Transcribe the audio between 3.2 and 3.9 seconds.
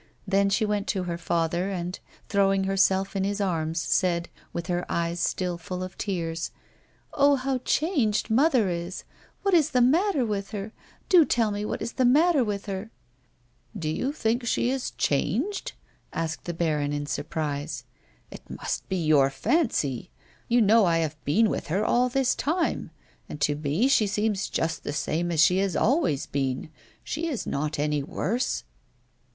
his arms,